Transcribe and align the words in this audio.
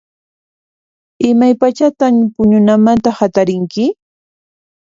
Imaypachatan 1.29 2.13
puñunamanta 2.35 3.09
hatarinki? 3.19 3.83